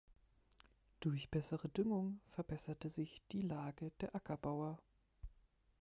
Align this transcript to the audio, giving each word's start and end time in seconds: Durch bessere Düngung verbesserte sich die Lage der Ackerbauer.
Durch 0.99 1.29
bessere 1.29 1.69
Düngung 1.69 2.21
verbesserte 2.31 2.89
sich 2.89 3.21
die 3.31 3.43
Lage 3.43 3.91
der 4.01 4.15
Ackerbauer. 4.15 4.79